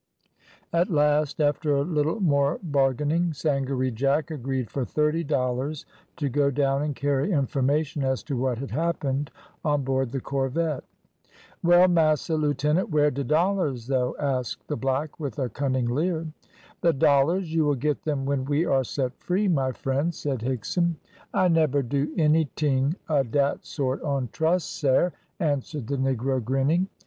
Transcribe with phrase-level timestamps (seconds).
[0.73, 5.85] At last, after a little more bargaining, Sangaree Jack agreed for thirty dollars
[6.17, 9.29] to go down and carry information as to what had happened,
[9.63, 10.85] on board the corvette.
[11.61, 16.25] "Well, massa lieutenant, where de dollars, though?" asked the black, with a cunning leer.
[16.81, 17.53] "The dollars!
[17.53, 20.95] You will get them when we are set free, my friend," said Higson.
[21.31, 26.87] "I neber do anyting of dat sort on trust, sare," answered the negro, grinning.